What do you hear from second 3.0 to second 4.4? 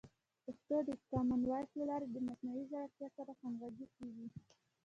سره همغږي کیږي.